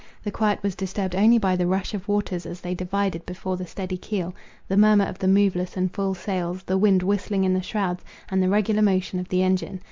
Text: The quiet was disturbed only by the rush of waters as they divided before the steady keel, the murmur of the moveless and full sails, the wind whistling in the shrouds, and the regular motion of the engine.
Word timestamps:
The 0.23 0.31
quiet 0.31 0.63
was 0.63 0.73
disturbed 0.73 1.15
only 1.15 1.37
by 1.37 1.55
the 1.55 1.67
rush 1.67 1.93
of 1.93 2.07
waters 2.07 2.47
as 2.47 2.59
they 2.59 2.73
divided 2.73 3.23
before 3.23 3.55
the 3.55 3.67
steady 3.67 3.97
keel, 3.97 4.33
the 4.67 4.75
murmur 4.75 5.05
of 5.05 5.19
the 5.19 5.27
moveless 5.27 5.77
and 5.77 5.93
full 5.93 6.15
sails, 6.15 6.63
the 6.63 6.75
wind 6.79 7.03
whistling 7.03 7.43
in 7.43 7.53
the 7.53 7.61
shrouds, 7.61 8.03
and 8.27 8.41
the 8.41 8.49
regular 8.49 8.81
motion 8.81 9.19
of 9.19 9.29
the 9.29 9.43
engine. 9.43 9.79